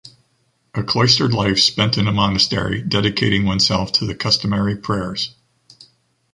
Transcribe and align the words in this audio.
A 0.73 0.81
cloistered 0.81 1.31
life 1.31 1.59
spent 1.59 1.95
in 1.99 2.07
a 2.07 2.11
monastery 2.11 2.81
dedicating 2.81 3.45
oneself 3.45 3.91
to 3.91 4.07
the 4.07 4.15
customary 4.15 4.75
prayers. 4.75 5.35